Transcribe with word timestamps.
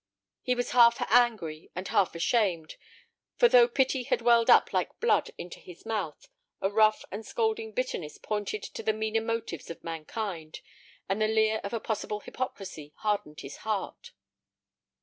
He 0.41 0.55
was 0.55 0.71
half 0.71 0.99
angry 1.11 1.69
and 1.75 1.87
half 1.87 2.15
ashamed, 2.15 2.75
for 3.35 3.47
though 3.47 3.67
pity 3.67 4.01
had 4.01 4.19
welled 4.19 4.49
up 4.49 4.73
like 4.73 4.99
blood 4.99 5.29
into 5.37 5.59
his 5.59 5.85
mouth, 5.85 6.27
a 6.59 6.71
rough 6.71 7.05
and 7.11 7.23
scolding 7.23 7.71
bitterness 7.71 8.17
pointed 8.17 8.63
to 8.63 8.81
the 8.81 8.93
meaner 8.93 9.21
motives 9.21 9.69
of 9.69 9.83
mankind, 9.83 10.61
and 11.07 11.21
the 11.21 11.27
leer 11.27 11.61
of 11.63 11.71
a 11.71 11.79
possible 11.79 12.21
hypocrisy 12.21 12.93
hardened 12.95 13.41
his 13.41 13.57
heart. 13.57 14.13